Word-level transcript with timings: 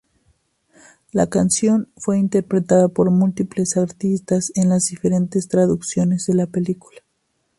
La 1.11 1.27
canción 1.29 1.91
fue 1.95 2.17
interpretada 2.17 2.87
por 2.87 3.11
múltiples 3.11 3.77
artistas 3.77 4.51
en 4.55 4.67
las 4.69 4.85
diferentes 4.87 5.47
traducciones 5.47 6.25
de 6.25 6.33
la 6.33 6.47
película. 6.47 7.01